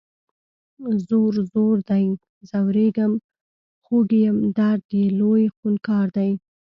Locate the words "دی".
1.89-2.05, 6.17-6.31